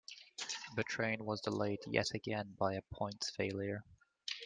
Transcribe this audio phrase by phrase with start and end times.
[0.75, 3.83] The train was delayed yet again by a points failure